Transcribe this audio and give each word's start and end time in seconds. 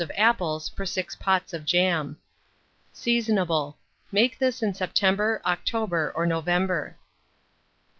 of 0.01 0.11
apples 0.17 0.67
for 0.67 0.83
6 0.83 1.13
pots 1.17 1.53
of 1.53 1.63
jam. 1.63 2.17
Seasonable. 2.91 3.77
Make 4.11 4.39
this 4.39 4.63
in 4.63 4.73
September, 4.73 5.39
October, 5.45 6.11
or 6.15 6.25
November. 6.25 6.97